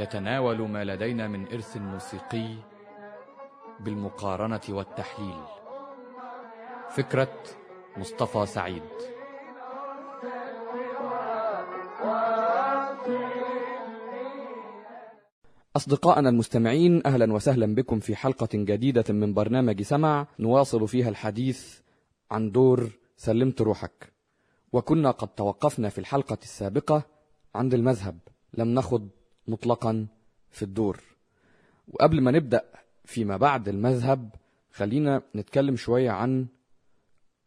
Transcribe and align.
يتناول 0.00 0.68
ما 0.68 0.84
لدينا 0.84 1.28
من 1.28 1.46
إرث 1.52 1.76
موسيقي 1.76 2.48
بالمقارنة 3.80 4.60
والتحليل. 4.68 5.44
فكرة 6.90 7.42
مصطفى 7.96 8.46
سعيد. 8.46 8.82
أصدقائنا 15.76 16.28
المستمعين 16.28 17.06
أهلا 17.06 17.32
وسهلا 17.32 17.74
بكم 17.74 18.00
في 18.00 18.16
حلقة 18.16 18.48
جديدة 18.54 19.04
من 19.14 19.34
برنامج 19.34 19.82
سمع. 19.82 20.26
نواصل 20.38 20.88
فيها 20.88 21.08
الحديث 21.08 21.80
عن 22.30 22.50
دور 22.50 22.90
سلمت 23.16 23.60
روحك. 23.60 24.12
وكنا 24.72 25.10
قد 25.10 25.28
توقفنا 25.28 25.88
في 25.88 25.98
الحلقة 25.98 26.38
السابقة 26.42 27.02
عند 27.54 27.74
المذهب. 27.74 28.18
لم 28.54 28.74
نخض 28.74 29.08
مطلقا 29.50 30.06
في 30.50 30.62
الدور. 30.62 31.00
وقبل 31.88 32.20
ما 32.20 32.30
نبدأ 32.30 32.64
فيما 33.04 33.36
بعد 33.36 33.68
المذهب 33.68 34.30
خلينا 34.72 35.22
نتكلم 35.36 35.76
شوية 35.76 36.10
عن 36.10 36.46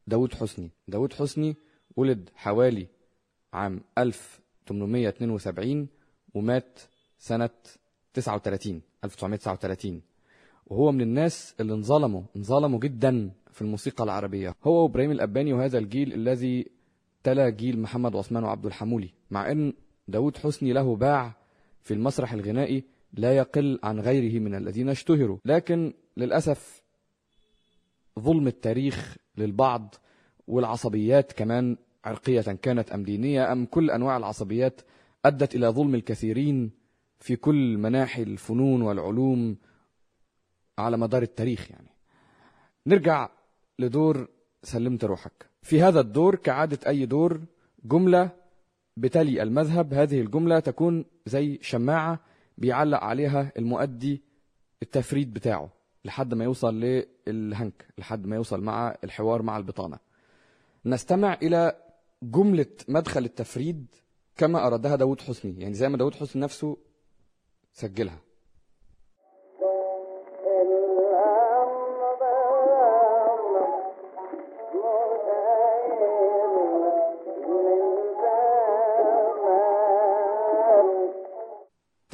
داود 0.08 0.34
حسني. 0.34 0.70
داود 0.88 1.14
حسني 1.14 1.56
ولد 1.96 2.30
حوالي 2.36 2.88
عام 3.54 3.82
1872 3.98 5.88
ومات 6.34 6.80
سنة 7.20 7.50
39 8.14 8.82
1939 9.04 10.02
وهو 10.68 10.92
من 10.92 11.02
الناس 11.02 11.56
اللي 11.60 11.74
انظلموا 11.74 12.22
انظلموا 12.36 12.80
جدا 12.80 13.32
في 13.52 13.62
الموسيقى 13.62 14.04
العربية. 14.04 14.56
هو 14.64 14.84
وإبراهيم 14.84 15.12
الأباني 15.12 15.54
وهذا 15.54 15.78
الجيل 15.78 16.14
الذي 16.14 16.72
تلا 17.24 17.50
جيل 17.50 17.80
محمد 17.80 18.16
عثمان 18.16 18.44
وعبد 18.44 18.66
الحمولي. 18.66 19.10
مع 19.32 19.52
إن 19.52 19.74
داود 20.08 20.38
حسني 20.38 20.74
له 20.74 20.96
باع 20.96 21.34
في 21.84 21.94
المسرح 21.94 22.34
الغنائي 22.34 22.84
لا 23.14 23.38
يقل 23.38 23.80
عن 23.84 24.00
غيره 24.00 24.40
من 24.40 24.56
الذين 24.56 24.90
اشتهروا. 24.90 25.38
لكن 25.46 25.94
للأسف 26.18 26.82
ظلم 28.20 28.48
التاريخ 28.48 29.18
للبعض 29.38 29.96
والعصبيات 30.48 31.32
كمان 31.32 31.78
عرقية 32.06 32.42
كانت 32.42 32.92
أم 32.92 33.04
دينية 33.04 33.52
أم 33.52 33.66
كل 33.66 33.92
أنواع 33.92 34.18
العصبيات 34.18 34.82
أدت 35.26 35.56
إلى 35.56 35.68
ظلم 35.68 35.96
الكثيرين 35.96 36.72
في 37.20 37.36
كل 37.36 37.78
مناحي 37.78 38.24
الفنون 38.24 38.82
والعلوم 38.82 39.58
على 40.78 40.98
مدار 40.98 41.22
التاريخ 41.22 41.72
يعني. 41.72 41.90
نرجع 42.88 43.30
لدور 43.80 44.28
سلمت 44.64 45.04
روحك. 45.04 45.46
في 45.62 45.82
هذا 45.82 46.00
الدور 46.00 46.36
كعادة 46.36 46.80
أي 46.88 47.06
دور 47.06 47.42
جملة 47.86 48.30
بتلي 48.98 49.44
المذهب 49.44 49.94
هذه 49.94 50.22
الجملة 50.22 50.60
تكون 50.60 51.06
زي 51.26 51.60
شماعة 51.62 52.20
بيعلق 52.58 53.00
عليها 53.00 53.52
المؤدي 53.58 54.22
التفريد 54.82 55.34
بتاعه 55.34 55.70
لحد 56.06 56.34
ما 56.34 56.44
يوصل 56.44 56.80
للهنك 57.28 57.88
لحد 57.98 58.26
ما 58.26 58.36
يوصل 58.36 58.62
مع 58.62 58.96
الحوار 59.04 59.42
مع 59.42 59.58
البطانة. 59.58 60.00
نستمع 60.86 61.34
إلى 61.34 61.76
جملة 62.24 62.66
مدخل 62.88 63.26
التفريد 63.26 63.86
كما 64.38 64.68
أرادها 64.68 64.96
داود 64.96 65.22
حسني. 65.22 65.62
يعني 65.62 65.74
زي 65.74 65.90
ما 65.90 65.98
داود 65.98 66.16
حسني 66.16 66.42
نفسه 66.42 66.78
سجلها. 67.74 68.22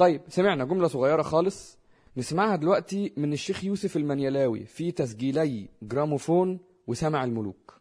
طيب 0.00 0.22
سمعنا 0.28 0.64
جملة 0.64 0.88
صغيرة 0.88 1.22
خالص 1.22 1.78
نسمعها 2.16 2.56
دلوقتي 2.56 3.12
من 3.16 3.32
الشيخ 3.32 3.64
يوسف 3.64 3.96
المنيلاوي 3.96 4.64
في 4.64 4.92
تسجيلي 4.92 5.68
جراموفون 5.82 6.60
وسمع 6.86 7.24
الملوك. 7.24 7.79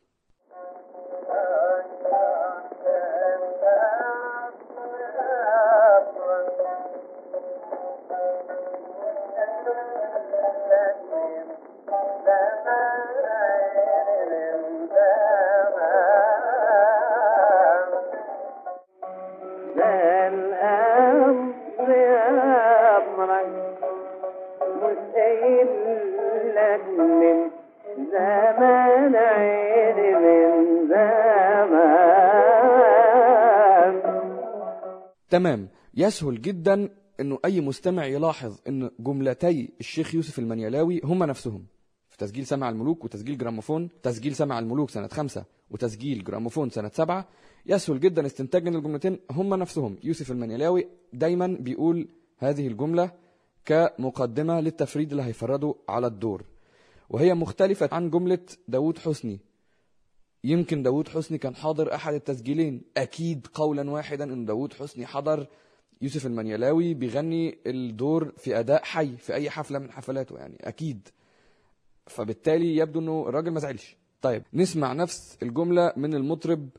تمام. 35.29 35.67
يسهل 35.93 36.41
جدا 36.41 36.89
إنه 37.19 37.39
أي 37.45 37.61
مستمع 37.61 38.05
يلاحظ 38.05 38.59
إن 38.67 38.89
جملتي 38.99 39.69
الشيخ 39.79 40.15
يوسف 40.15 40.39
المنيلاوي 40.39 41.01
هما 41.03 41.25
نفسهم. 41.25 41.65
في 42.09 42.17
تسجيل 42.17 42.45
سمع 42.45 42.69
الملوك 42.69 43.05
وتسجيل 43.05 43.37
جراموفون 43.37 43.89
تسجيل 44.03 44.35
سمع 44.35 44.59
الملوك 44.59 44.89
سنة 44.89 45.07
خمسة 45.07 45.43
وتسجيل 45.71 46.23
جراموفون 46.23 46.69
سنة 46.69 46.89
سبعة 46.93 47.25
يسهل 47.65 47.99
جدا 47.99 48.25
استنتاج 48.25 48.67
إن 48.67 48.75
الجملتين 48.75 49.19
هما 49.31 49.57
نفسهم. 49.57 49.97
يوسف 50.03 50.31
المنيلاوي 50.31 50.87
دايما 51.13 51.57
بيقول 51.59 52.07
هذه 52.37 52.67
الجملة 52.67 53.11
كمقدمة 53.65 54.59
للتفريد 54.59 55.11
اللي 55.11 55.23
هيفرده 55.23 55.75
على 55.89 56.07
الدور. 56.07 56.43
وهي 57.09 57.33
مختلفة 57.33 57.89
عن 57.91 58.09
جملة 58.09 58.39
داود 58.67 58.97
حسني. 58.97 59.39
يمكن 60.43 60.83
داود 60.83 61.07
حسني 61.07 61.37
كان 61.37 61.55
حاضر 61.55 61.95
أحد 61.95 62.13
التسجيلين. 62.13 62.81
أكيد 62.97 63.47
قولا 63.53 63.89
واحدا 63.91 64.33
أن 64.33 64.45
داود 64.45 64.73
حسني 64.73 65.05
حضر 65.05 65.47
يوسف 66.01 66.25
المنيلاوي 66.25 66.93
بيغني 66.93 67.57
الدور 67.65 68.31
في 68.37 68.59
أداء 68.59 68.83
حي 68.83 69.17
في 69.17 69.33
أي 69.33 69.49
حفلة 69.49 69.79
من 69.79 69.91
حفلاته 69.91 70.37
يعني 70.37 70.57
أكيد. 70.61 71.07
فبالتالي 72.07 72.75
يبدو 72.75 72.99
أنه 72.99 73.25
الراجل 73.29 73.51
ما 73.51 73.59
زعلش. 73.59 73.97
طيب 74.21 74.43
نسمع 74.53 74.93
نفس 74.93 75.37
الجملة 75.43 75.93
من 75.97 76.13
المطرب 76.13 76.69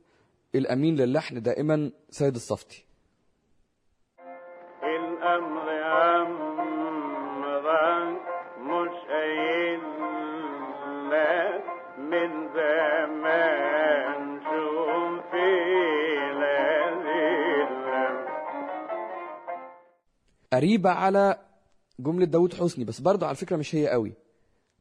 الأمين 0.55 0.97
للحن 0.97 1.43
دائما 1.43 1.93
سيد 2.11 2.35
الصفتي. 2.35 2.85
قريبة 20.61 20.91
على 20.91 21.39
جملة 22.01 22.25
داود 22.25 22.55
حسني 22.55 22.85
بس 22.85 23.01
برضه 23.01 23.27
على 23.27 23.37
فكرة 23.37 23.57
مش 23.57 23.75
هي 23.75 23.89
قوي. 23.89 24.13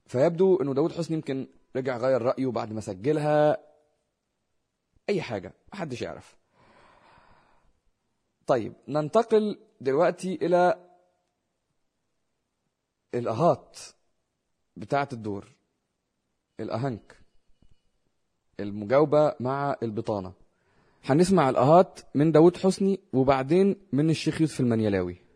فيبدو 0.05 0.55
إنه 0.55 0.73
داود 0.73 0.91
حسني 0.91 1.15
يمكن 1.15 1.47
رجع 1.75 1.97
غير 1.97 2.21
رأيه 2.21 2.47
بعد 2.47 2.73
ما 2.73 2.81
سجلها 2.81 3.57
أي 5.09 5.21
حاجة 5.21 5.53
محدش 5.73 6.01
يعرف. 6.01 6.35
طيب 8.47 8.73
ننتقل 8.87 9.59
دلوقتي 9.81 10.35
إلى 10.41 10.89
الأهات 13.13 13.79
بتاعة 14.77 15.09
الدور 15.13 15.47
الأهنك 16.59 17.15
المجاوبة 18.59 19.35
مع 19.39 19.75
البطانة. 19.83 20.33
هنسمع 21.03 21.49
الأهات 21.49 21.99
من 22.15 22.31
داود 22.31 22.57
حسني 22.57 22.99
وبعدين 23.13 23.75
من 23.93 24.09
الشيخ 24.09 24.41
يوسف 24.41 24.59
المنيلاوي. 24.59 25.28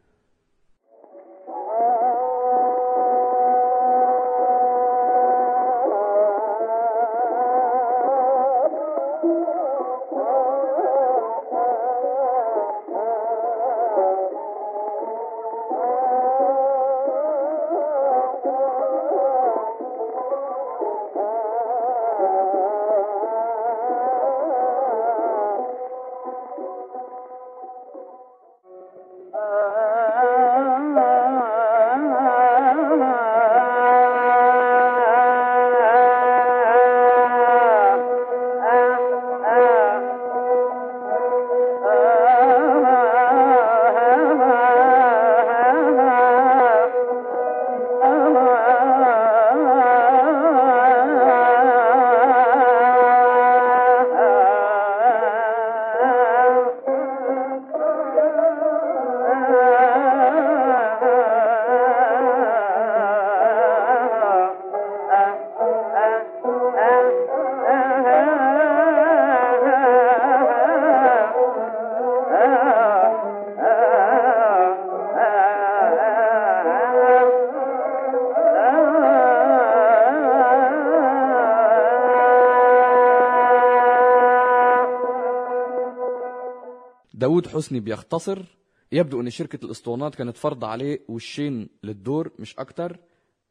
داود 87.24 87.48
حسني 87.48 87.80
بيختصر 87.80 88.46
يبدو 88.92 89.22
إن 89.22 89.30
شركة 89.30 89.66
الاسطوانات 89.66 90.16
كانت 90.16 90.38
فرض 90.38 90.66
عليه 90.66 91.06
وشين 91.08 91.70
للدور 91.84 92.32
مش 92.40 92.56
أكتر 92.60 93.00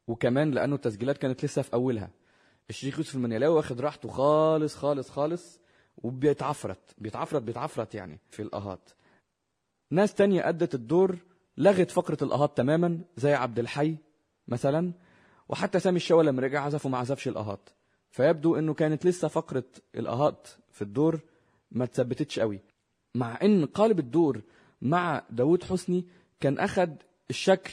وكمان 0.07 0.51
لأنه 0.51 0.75
التسجيلات 0.75 1.19
كانت 1.19 1.45
لسه 1.45 1.63
في 1.63 1.75
أولها. 1.75 2.11
الشيخ 2.71 2.99
يوسف 2.99 3.15
المنيلاوي 3.15 3.57
واخد 3.57 3.81
راحته 3.81 4.09
خالص 4.09 4.77
خالص 4.77 5.11
خالص 5.11 5.61
وبيتعفرت 5.97 6.95
بيتعفرت 6.99 7.43
بيتعفرت 7.43 7.95
يعني 7.95 8.19
في 8.31 8.43
الأهات. 8.43 8.91
ناس 9.91 10.15
تانية 10.15 10.49
أدت 10.49 10.75
الدور 10.75 11.19
لغت 11.57 11.91
فقرة 11.91 12.19
الأهات 12.23 12.57
تماما 12.57 13.01
زي 13.17 13.35
عبد 13.35 13.59
الحي 13.59 13.97
مثلا 14.49 14.93
وحتى 15.49 15.81
سامي 15.81 15.97
الشوا 15.97 16.23
لما 16.23 16.43
رجع 16.43 16.65
عزف 16.65 16.87
وما 16.87 16.99
عزفش 16.99 17.29
الأهات. 17.29 17.69
فيبدو 18.11 18.57
إنه 18.57 18.75
كانت 18.75 19.07
لسه 19.07 19.29
فقرة 19.29 19.65
الأهات 19.95 20.49
في 20.71 20.83
الدور 20.83 21.21
ما 21.71 21.87
تثبتتش 21.87 22.39
قوي. 22.41 22.72
مع 23.15 23.39
إن 23.43 23.67
قالب 23.67 23.99
الدور 23.99 24.43
مع 24.83 25.23
داود 25.31 25.63
حسني 25.65 26.07
كان 26.41 26.59
اخد 26.59 26.97
الشكل 27.31 27.73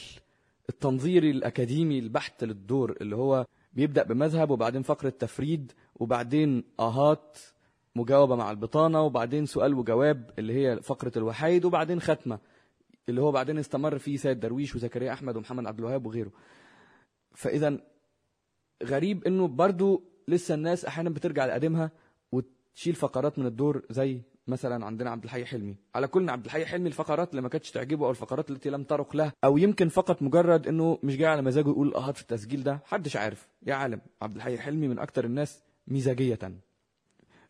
التنظيري 0.68 1.30
الأكاديمي 1.30 1.98
البحت 1.98 2.44
للدور 2.44 2.96
اللي 3.00 3.16
هو 3.16 3.46
بيبدأ 3.72 4.02
بمذهب 4.02 4.50
وبعدين 4.50 4.82
فقره 4.82 5.08
تفريد 5.10 5.72
وبعدين 5.94 6.64
آهات 6.80 7.38
مجاوبة 7.96 8.36
مع 8.36 8.50
البطانة 8.50 9.02
وبعدين 9.02 9.46
سؤال 9.46 9.74
وجواب 9.74 10.30
اللي 10.38 10.52
هي 10.52 10.82
فقرة 10.82 11.12
الوحيد 11.16 11.64
وبعدين 11.64 12.00
ختمة 12.00 12.38
اللي 13.08 13.22
هو 13.22 13.32
بعدين 13.32 13.58
استمر 13.58 13.98
فيه 13.98 14.16
سيد 14.16 14.40
درويش 14.40 14.74
وزكريا 14.74 15.12
أحمد 15.12 15.36
ومحمد 15.36 15.66
عبد 15.66 15.78
الوهاب 15.78 16.06
وغيره. 16.06 16.32
فاذا 17.34 17.78
غريب 18.84 19.24
إنه 19.24 19.48
برضو 19.48 20.04
لسه 20.28 20.54
الناس 20.54 20.84
أحيانا 20.84 21.10
بترجع 21.10 21.46
لقديمها 21.46 21.90
وتشيل 22.32 22.94
فقرات 22.94 23.38
من 23.38 23.46
الدور 23.46 23.82
زي 23.90 24.20
مثلا 24.50 24.86
عندنا 24.86 25.10
عبد 25.10 25.24
الحي 25.24 25.44
حلمي. 25.44 25.76
على 25.94 26.06
كل 26.06 26.30
عبد 26.30 26.44
الحي 26.44 26.66
حلمي 26.66 26.88
الفقرات 26.88 27.30
اللي 27.30 27.42
ما 27.42 27.48
كانتش 27.48 27.70
تعجبه 27.70 28.06
أو 28.06 28.10
الفقرات 28.10 28.50
التي 28.50 28.70
لم 28.70 28.84
ترق 28.84 29.16
له 29.16 29.32
أو 29.44 29.58
يمكن 29.58 29.88
فقط 29.88 30.22
مجرد 30.22 30.68
إنه 30.68 30.98
مش 31.02 31.16
جاي 31.16 31.28
على 31.28 31.42
مزاجه 31.42 31.68
يقول 31.68 31.94
اهات 31.94 32.16
في 32.16 32.22
التسجيل 32.22 32.62
ده 32.62 32.72
محدش 32.86 33.16
عارف. 33.16 33.48
يا 33.66 33.74
عالم 33.74 34.00
عبد 34.22 34.36
الحي 34.36 34.58
حلمي 34.58 34.88
من 34.88 34.98
أكتر 34.98 35.24
الناس 35.24 35.62
مزاجية. 35.88 36.38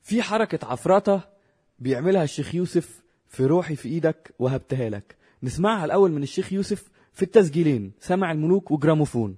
في 0.03 0.23
حركة 0.23 0.67
عفرطه 0.67 1.29
بيعملها 1.79 2.25
الشيخ 2.25 2.55
يوسف 2.55 3.03
في 3.29 3.47
روحي 3.47 3.77
في 3.77 3.89
إيدك 3.89 4.35
وهبتها 4.39 4.91
لك. 4.91 5.17
نسمعها 5.43 5.85
الأول 5.85 6.13
من 6.13 6.23
الشيخ 6.23 6.53
يوسف 6.53 6.91
في 7.13 7.23
التسجيلين 7.23 7.93
سمع 8.01 8.33
الملوك 8.33 8.71
وجراموفون. 8.71 9.37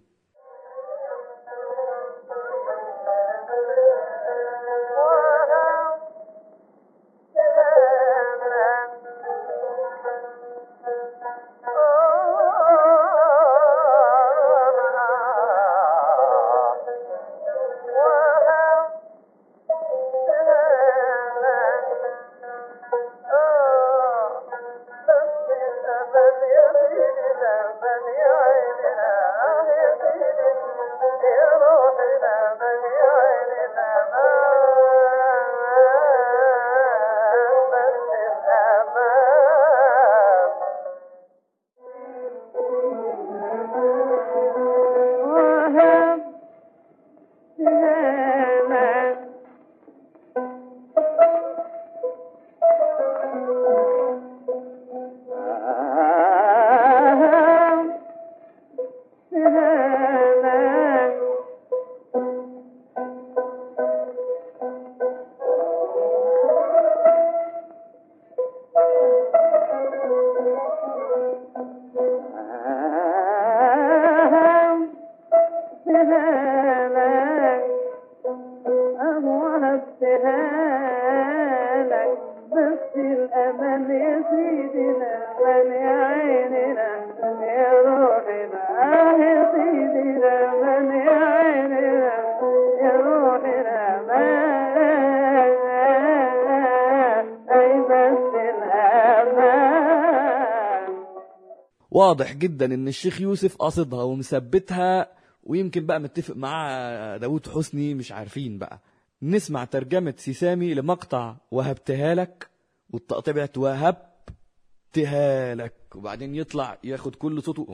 واضح 101.94 102.32
جدا 102.32 102.75
إن 102.75 102.89
الشيخ 102.89 103.20
يوسف 103.20 103.56
قاصدها 103.56 104.03
ومثبتها 104.03 105.13
ويمكن 105.44 105.87
بقى 105.87 106.01
متفق 106.01 106.37
مع 106.37 106.77
داود 107.17 107.49
حسني 107.49 107.94
مش 107.94 108.13
عارفين 108.13 108.58
بقى. 108.58 108.81
نسمع 109.22 109.65
ترجمة 109.65 110.15
سيسامي 110.17 110.75
لمقطع 110.75 111.37
وهبتها 111.51 112.15
لك 112.15 112.51
والتقطيع 112.91 113.34
بتاعت 113.34 113.58
وهبتها 113.58 115.55
لك. 115.55 115.75
وبعدين 115.94 116.34
يطلع 116.34 116.79
ياخد 116.84 117.15
كل 117.15 117.43
صوته 117.43 117.67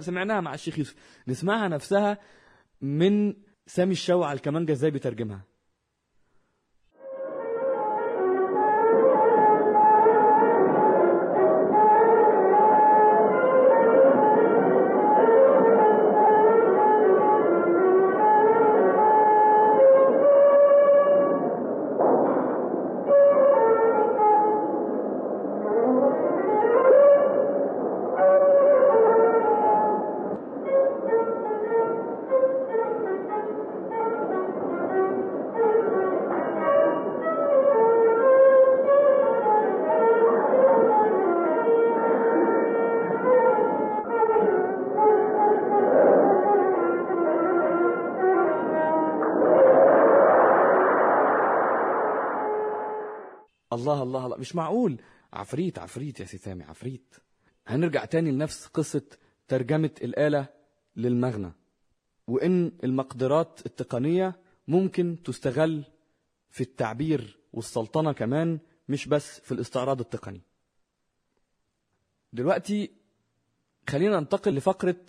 سمعناها 0.00 0.40
مع 0.40 0.54
الشيخ 0.54 0.78
يوسف. 0.78 0.94
نسمعها 1.28 1.68
نفسها 1.68 2.18
من 2.80 3.34
سامي 3.66 3.92
الشوع 3.92 4.26
على 4.28 4.36
الكمانجة 4.36 4.72
إزاي 4.72 4.90
بيترجمها؟ 4.90 5.40
الله 53.76 54.02
الله 54.02 54.26
الله. 54.26 54.36
مش 54.36 54.56
معقول. 54.56 55.00
عفريت 55.32 55.78
عفريت 55.78 56.20
يا 56.20 56.24
سي 56.24 56.38
سامي 56.38 56.64
عفريت. 56.64 57.14
هنرجع 57.66 58.04
تاني 58.04 58.30
لنفس 58.32 58.66
قصة 58.66 59.02
ترجمة 59.48 59.90
الآلة 60.02 60.46
للمغنى. 60.96 61.52
وإن 62.26 62.72
المقدرات 62.84 63.60
التقنية 63.66 64.40
ممكن 64.68 65.16
تستغل 65.24 65.84
في 66.50 66.60
التعبير 66.60 67.38
والسلطنة 67.52 68.12
كمان 68.12 68.58
مش 68.88 69.08
بس 69.08 69.40
في 69.40 69.52
الاستعراض 69.52 70.00
التقني. 70.00 70.40
دلوقتي 72.32 72.90
خلينا 73.90 74.20
ننتقل 74.20 74.54
لفقرة 74.54 75.04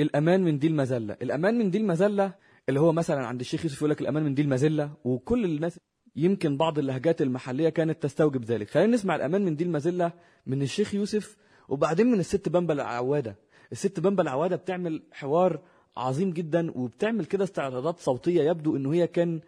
الأمان 0.00 0.44
من 0.44 0.58
دي 0.58 0.66
المذلة 0.66 1.16
الأمان 1.22 1.58
من 1.58 1.70
دي 1.70 1.78
المذلة 1.78 2.34
اللي 2.68 2.80
هو 2.80 2.92
مثلا 2.92 3.26
عند 3.26 3.40
الشيخ 3.40 3.64
يوسف 3.64 3.76
يقول 3.76 3.90
لك 3.90 4.00
الأمان 4.00 4.22
من 4.22 4.34
دي 4.34 4.42
المذلة 4.42 4.94
وكل 5.04 5.44
الناس 5.44 5.80
يمكن 6.16 6.56
بعض 6.56 6.78
اللهجات 6.78 7.22
المحلية 7.22 7.68
كانت 7.68 8.02
تستوجب 8.02 8.44
ذلك. 8.44 8.70
خلينا 8.70 8.92
نسمع 8.92 9.16
الأمان 9.16 9.44
من 9.44 9.56
دي 9.56 9.64
المذلة 9.64 10.12
من 10.46 10.62
الشيخ 10.62 10.94
يوسف 10.94 11.36
وبعدين 11.68 12.06
من 12.06 12.20
الست 12.20 12.48
بمبة 12.48 12.74
العوادة. 12.74 13.36
الست 13.72 14.00
بمبة 14.00 14.22
العوادة 14.22 14.56
بتعمل 14.56 15.02
حوار 15.12 15.60
عظيم 15.96 16.30
جدا 16.32 16.70
وبتعمل 16.78 17.24
كده 17.24 17.44
استعراضات 17.44 17.98
صوتية 17.98 18.42
يبدو 18.42 18.76
إنه 18.76 18.94
هي 18.94 19.06
كان 19.06 19.40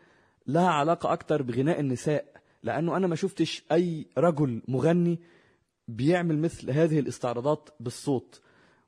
لها 0.47 0.69
علاقة 0.69 1.13
أكتر 1.13 1.43
بغناء 1.43 1.81
النساء 1.81 2.25
لأنه 2.63 2.97
أنا 2.97 3.07
ما 3.07 3.15
شفتش 3.17 3.63
أي 3.73 4.07
رجل 4.19 4.63
مغني 4.69 5.19
بيعمل 5.89 6.39
مثل 6.39 6.71
هذه 6.71 6.99
الاستعراضات 6.99 7.69
بالصوت. 7.81 8.41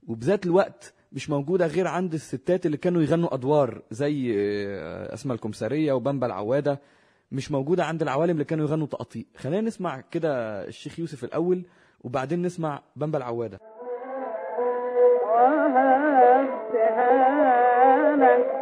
وبذات 0.09 0.47
الوقت 0.47 0.95
مش 1.13 1.31
موجودة 1.31 1.67
غير 1.67 1.87
عند 1.87 2.15
الستات 2.15 2.67
اللي 2.67 2.77
كانوا 2.77 3.03
يغنوا 3.03 3.35
أدوار 3.35 3.83
زي 3.91 4.35
آه، 4.39 5.15
أسماء 5.15 5.35
الكمسارية 5.35 5.93
وبمبا 5.93 6.27
العوادة. 6.27 6.81
مش 7.33 7.53
موجودة 7.53 7.85
عند 7.85 8.03
العوالم 8.03 8.31
اللي 8.31 8.45
كانوا 8.45 8.67
يغنوا 8.67 8.87
تقطيع. 8.87 9.23
خلينا 9.37 9.61
نسمع 9.61 10.01
كده 10.11 10.65
الشيخ 10.65 10.99
يوسف 10.99 11.25
الأول 11.25 11.63
وبعدين 12.05 12.43
نسمع 12.43 12.83
وهبتها 16.81 18.17
لك 18.17 18.60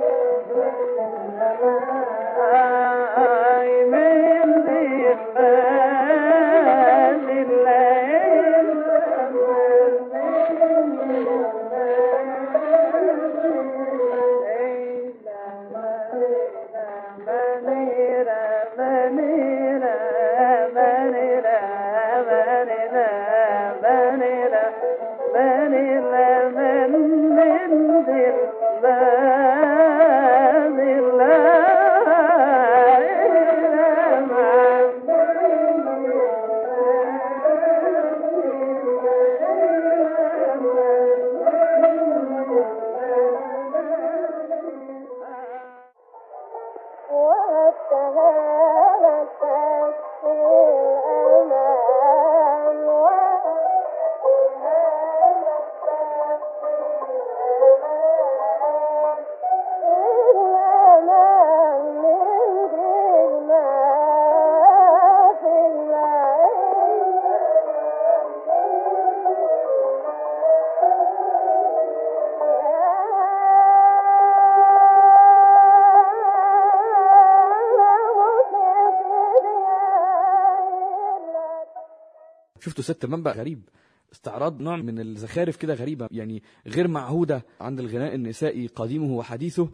ست 82.88 83.07
منبع 83.07 83.33
غريب 83.33 83.68
استعراض 84.12 84.61
نوع 84.61 84.76
من 84.76 85.00
الزخارف 85.00 85.57
كده 85.57 85.75
غريبة 85.75 86.09
يعني 86.11 86.42
غير 86.66 86.88
معهودة 86.88 87.42
عند 87.61 87.80
الغناء 87.80 88.14
النسائي 88.14 88.66
قديمه 88.66 89.16
وحديثه 89.16 89.68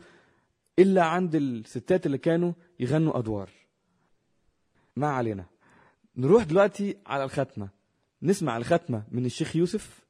إلا 0.79 1.05
عند 1.05 1.35
الستات 1.35 2.07
اللي 2.07 2.19
كانوا 2.19 2.53
يغنوا 2.81 3.19
أدوار. 3.19 3.51
ما 4.97 5.09
علينا. 5.09 5.45
نروح 6.17 6.45
دلوقتي 6.45 6.97
على 7.07 7.25
الختمة. 7.25 7.69
نسمع 8.23 8.57
الختمة 8.57 9.03
من 9.11 9.27
الشيخ 9.27 9.57
يوسف. 9.57 10.05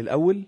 الأول. 0.00 0.44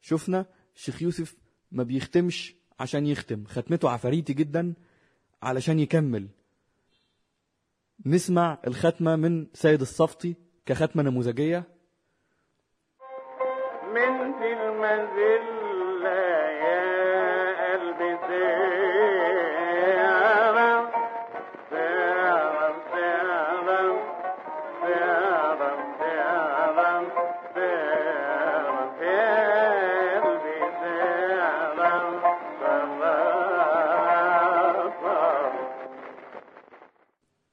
شفنا 0.00 0.46
الشيخ 0.74 1.02
يوسف 1.02 1.36
ما 1.72 1.82
بيختمش 1.82 2.56
عشان 2.80 3.06
يختم. 3.06 3.44
ختمته 3.44 3.90
عفاريتي 3.90 4.32
جدا 4.32 4.74
علشان 5.42 5.78
يكمل. 5.78 6.28
نسمع 8.06 8.58
الختمة 8.66 9.16
من 9.16 9.46
سيد 9.52 9.80
الصفتي 9.80 10.36
كختمة 10.66 11.02
نموذجية. 11.02 11.64
من 13.94 14.32
في 14.38 14.52
المذلة 14.52 15.57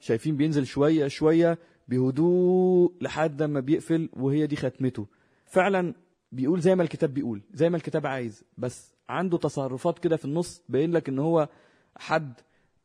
شايفين 0.05 0.37
بينزل 0.37 0.65
شوية 0.65 1.07
شوية 1.07 1.57
بهدوء 1.87 2.93
لحد 3.01 3.43
ما 3.43 3.59
بيقفل 3.59 4.09
وهي 4.13 4.47
دي 4.47 4.55
ختمته. 4.55 5.07
فعلا 5.45 5.93
بيقول 6.31 6.61
زي 6.61 6.75
ما 6.75 6.83
الكتاب 6.83 7.13
بيقول 7.13 7.41
زي 7.53 7.69
ما 7.69 7.77
الكتاب 7.77 8.05
عايز 8.07 8.43
بس 8.57 8.93
عنده 9.09 9.37
تصرفات 9.37 9.99
كده 9.99 10.17
في 10.17 10.25
النص 10.25 10.61
باين 10.69 10.91
لك 10.91 11.09
إن 11.09 11.19
هو 11.19 11.49
حد 11.97 12.33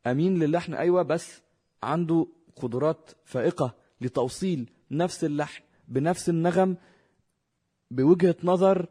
أمين 0.07 0.39
للحن. 0.39 0.73
أيوه 0.73 1.01
بس 1.01 1.41
عنده 1.83 2.27
قدرات 2.55 3.11
فائقة 3.25 3.75
لتوصيل 4.01 4.69
نفس 4.91 5.23
اللحن 5.23 5.63
بنفس 5.87 6.29
النغم 6.29 6.77
بوجهة 7.91 8.35
نظر 8.43 8.87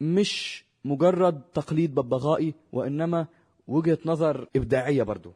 مش 0.00 0.64
مجرد 0.84 1.42
تقليد 1.42 1.94
ببغائي 1.94 2.54
وإنما 2.72 3.26
وجهة 3.66 3.98
نظر 4.06 4.48
إبداعية 4.56 5.02
برضو. 5.02 5.32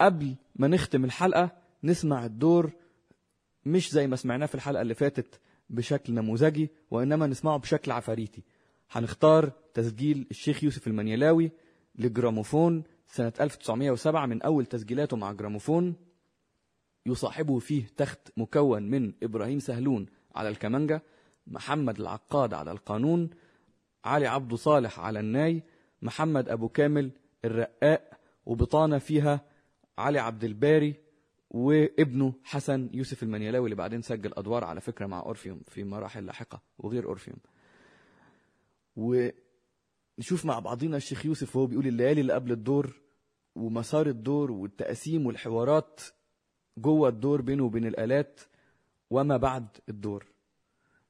قبل 0.00 0.34
ما 0.56 0.68
نختم 0.68 1.04
الحلقة 1.04 1.50
نسمع 1.84 2.24
الدور 2.24 2.72
مش 3.64 3.90
زي 3.90 4.06
ما 4.06 4.16
سمعناه 4.16 4.46
في 4.46 4.54
الحلقة 4.54 4.82
اللي 4.82 4.94
فاتت 4.94 5.40
بشكل 5.70 6.14
نموذجي 6.14 6.70
وإنما 6.90 7.26
نسمعه 7.26 7.56
بشكل 7.58 7.92
عفاريتي. 7.92 8.42
هنختار 8.90 9.52
تسجيل 9.74 10.26
الشيخ 10.30 10.64
يوسف 10.64 10.86
المنيلاوي 10.86 11.50
لجراموفون 11.94 12.84
سنة 13.06 13.32
1907 13.40 14.26
من 14.26 14.42
أول 14.42 14.66
تسجيلاته 14.66 15.16
مع 15.16 15.32
جراموفون. 15.32 15.94
يصاحبه 17.06 17.58
فيه 17.58 17.84
تخت 17.96 18.18
مكون 18.36 18.82
من 18.82 19.12
إبراهيم 19.22 19.58
سهلون 19.58 20.06
على 20.34 20.48
الكمانجة 20.48 21.02
محمد 21.46 22.00
العقاد 22.00 22.54
على 22.54 22.70
القانون 22.70 23.30
علي 24.04 24.26
عبد 24.26 24.54
صالح 24.54 25.00
على 25.00 25.20
الناي 25.20 25.62
محمد 26.02 26.48
أبو 26.48 26.68
كامل 26.68 27.10
الرقاق 27.44 28.10
وبطانة 28.46 28.98
فيها 28.98 29.40
علي 29.98 30.18
عبد 30.18 30.44
الباري 30.44 30.94
وابنه 31.50 32.34
حسن 32.44 32.90
يوسف 32.94 33.22
المنيلاوي 33.22 33.64
اللي 33.64 33.76
بعدين 33.76 34.02
سجل 34.02 34.32
أدوار 34.36 34.64
على 34.64 34.80
فكرة 34.80 35.06
مع 35.06 35.20
أورفيوم 35.20 35.60
في 35.68 35.84
مراحل 35.84 36.26
لاحقة 36.26 36.62
وغير 36.78 37.04
أورفيوم. 37.04 37.38
ونشوف 38.96 40.44
مع 40.44 40.58
بعضينا 40.58 40.96
الشيخ 40.96 41.26
يوسف 41.26 41.56
وهو 41.56 41.66
بيقول 41.66 41.86
الليالي 41.86 42.20
اللي 42.20 42.32
قبل 42.32 42.52
الدور 42.52 43.00
ومسار 43.54 44.06
الدور 44.06 44.50
والتقاسيم 44.50 45.26
والحوارات 45.26 46.00
جوه 46.78 47.08
الدور 47.08 47.42
بينه 47.42 47.64
وبين 47.64 47.86
الآلات 47.86 48.40
وما 49.10 49.36
بعد 49.36 49.66
الدور. 49.88 50.26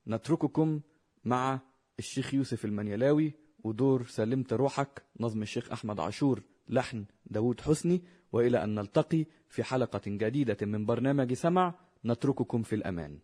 نترككم 0.07 0.81
مع 1.25 1.61
الشيخ 1.99 2.35
يوسف 2.35 2.65
المنيلاوي 2.65 3.33
ودور 3.65 4.07
سلمت 4.07 4.53
روحك 4.53 5.03
نظم 5.21 5.43
الشيخ 5.43 5.73
أحمد 5.73 6.01
عاشور. 6.01 6.43
لحن 6.69 7.05
داود 7.27 7.61
حسني 7.61 8.03
وإلى 8.33 8.65
أن 8.65 8.75
نلتقي 8.75 9.27
في 9.49 9.65
حلقة 9.65 10.01
جديدة 10.07 10.67
من 10.67 10.87
برنامج 10.87 11.33
سمع 11.33 11.75
نترككم 12.05 12.63
في 12.63 12.75
الأمان. 12.75 13.19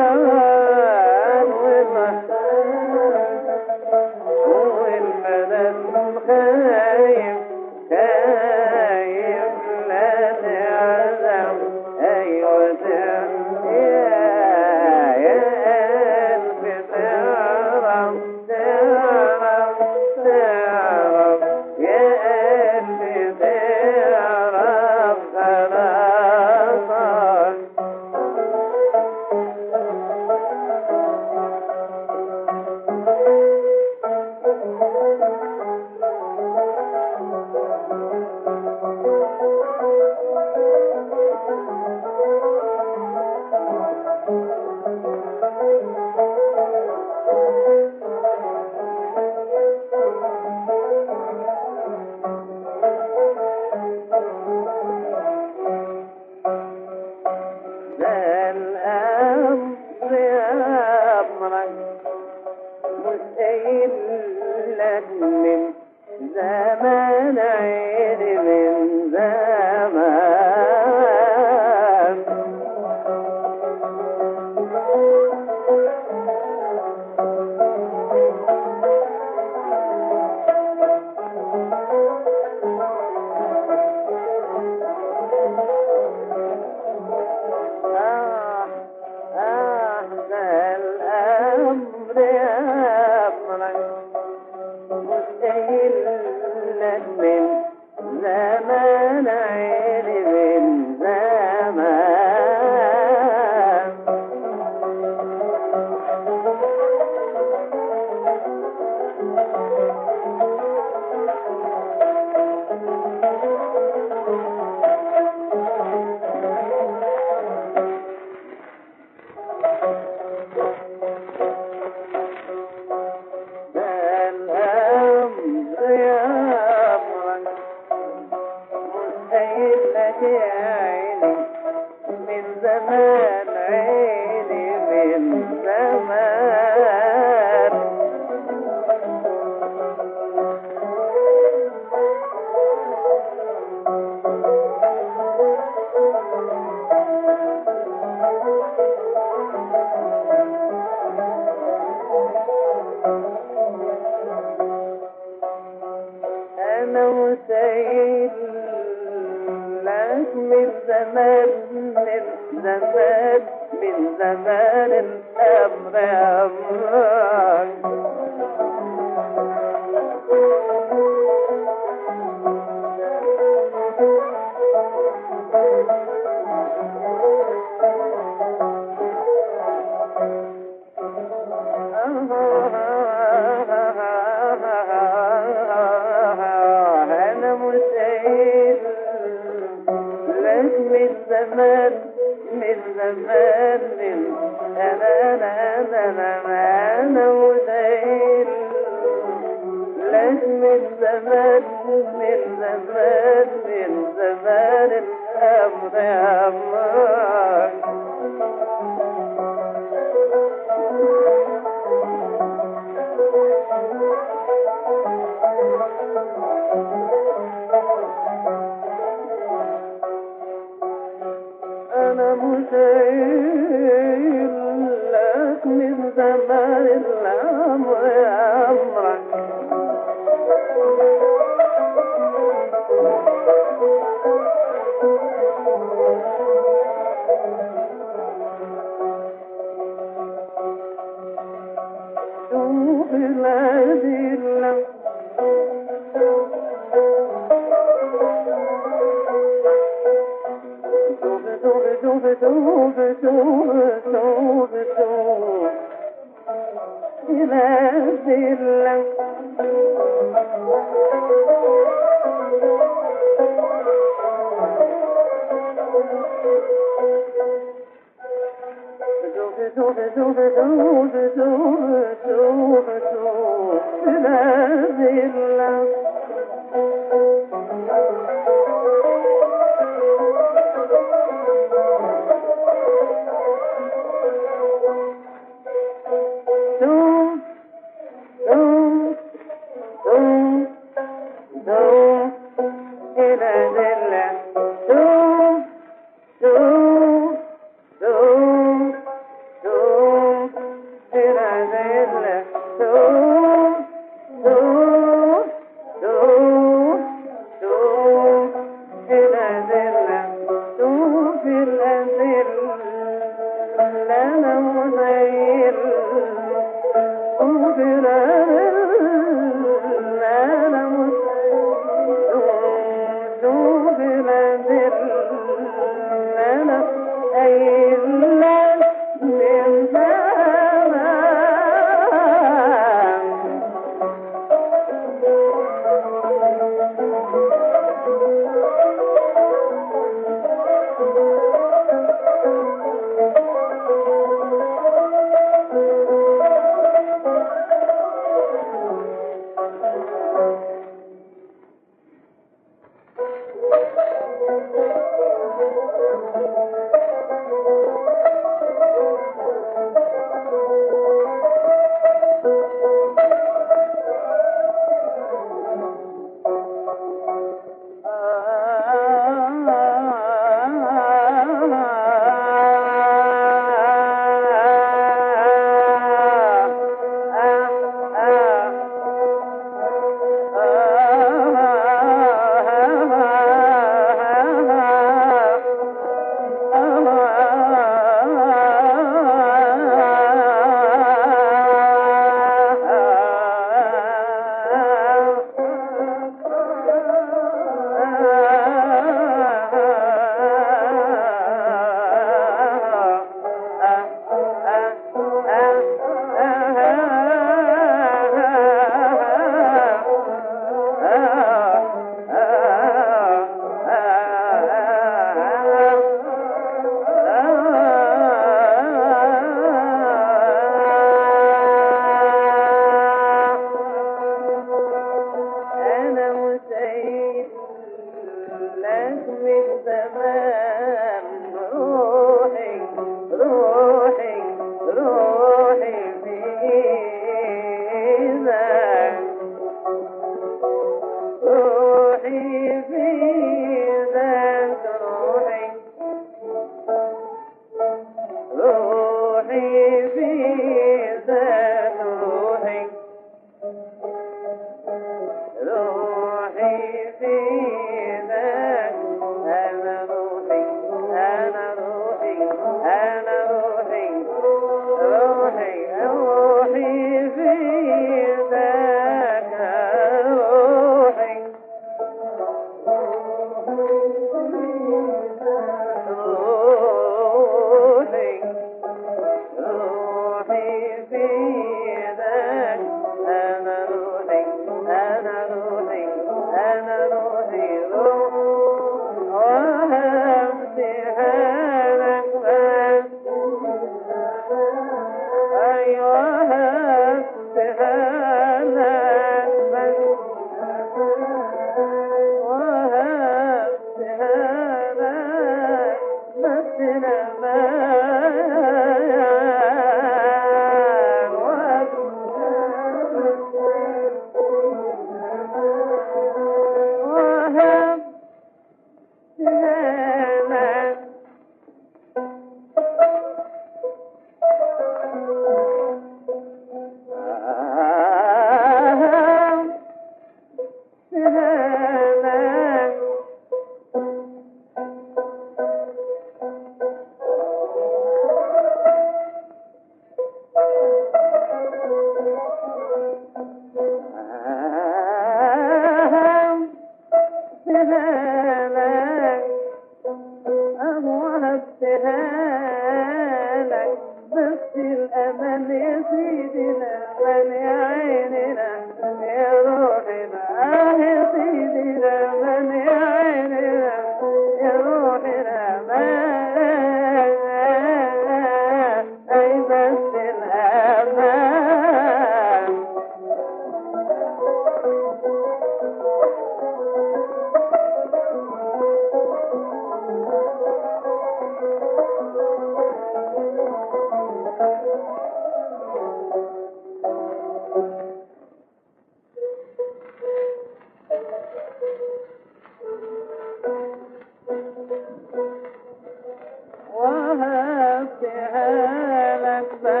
back. 599.83 600.00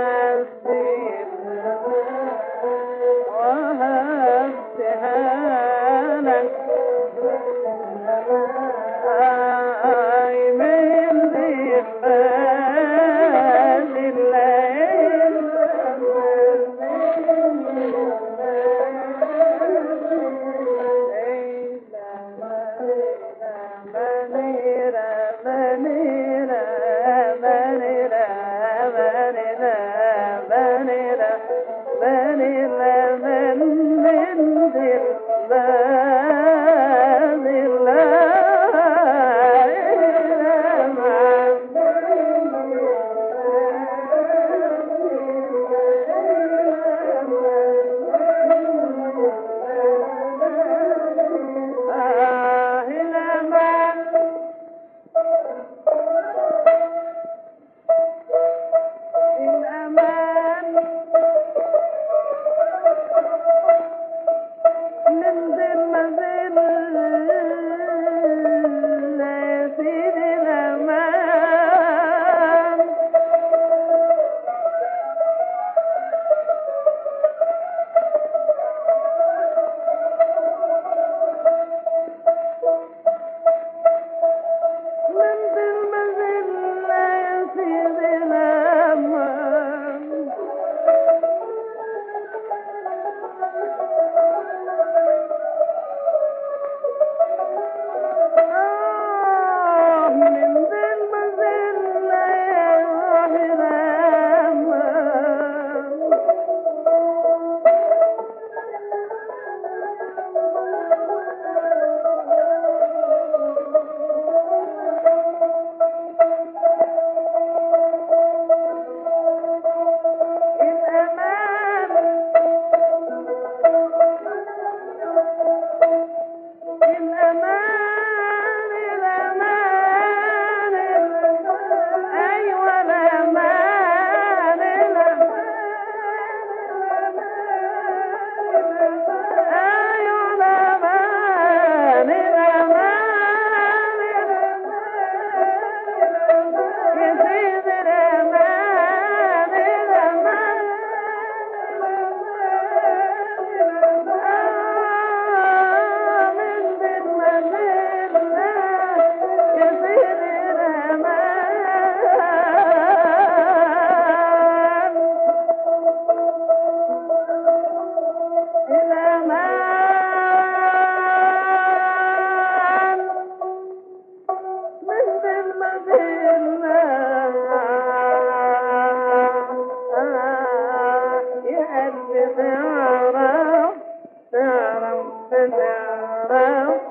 تعرف 185.49 186.81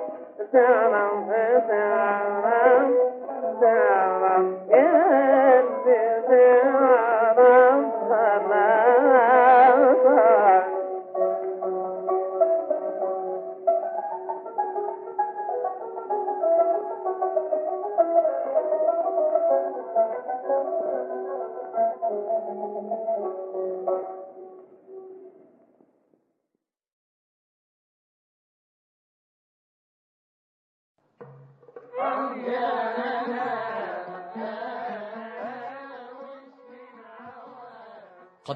يا 0.55 2.40